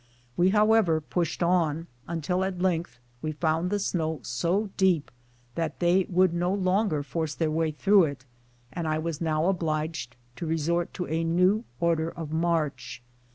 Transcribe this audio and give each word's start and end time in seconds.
We, 0.35 0.49
however, 0.49 1.03
j^ushed 1.11 1.45
on, 1.47 1.85
until 2.07 2.43
at 2.43 2.59
length 2.59 2.97
we 3.21 3.33
found 3.33 3.69
the 3.69 3.77
snow 3.77 4.19
so 4.23 4.71
deep 4.75 5.11
that 5.53 5.79
they 5.79 6.05
could 6.05 6.33
no 6.33 6.51
longer 6.51 7.03
force 7.03 7.35
their 7.35 7.51
way 7.51 7.69
through 7.69 8.05
it, 8.05 8.25
and 8.73 8.87
I 8.87 8.97
was 8.97 9.21
now 9.21 9.45
obliged 9.45 10.15
to 10.37 10.47
resort 10.47 10.91
to 10.95 11.05
a 11.07 11.23
new 11.23 11.65
order 11.79 12.09
of 12.09 12.31
march. 12.33 13.03